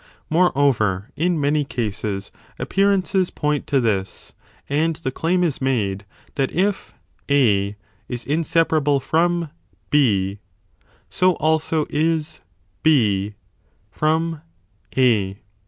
Moreover, 0.31 1.11
in 1.15 1.39
many 1.39 1.63
cases 1.63 2.31
appearances 2.57 3.29
point 3.29 3.67
to 3.67 3.79
this 3.79 4.33
and 4.67 4.95
the 4.95 5.11
claim 5.11 5.43
is 5.43 5.61
made 5.61 6.07
that 6.33 6.51
if 6.51 6.95
A 7.29 7.75
is 8.09 8.25
inseparable 8.25 8.99
from 8.99 9.51
S, 9.93 10.37
so 11.07 11.33
also 11.33 11.85
is 11.91 12.39
B 12.81 13.35
from 13.91 14.41
A. 14.97 15.37